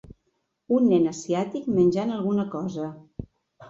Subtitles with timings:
[0.77, 2.93] Un nen asiàtic menjant alguna cosa.